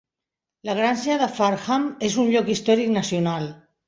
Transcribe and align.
La 0.69 0.73
granja 0.77 1.17
de 1.23 1.27
Farnham 1.39 1.85
és 2.07 2.15
un 2.23 2.31
lloc 2.37 2.49
històric 2.55 2.91
nacional. 2.97 3.47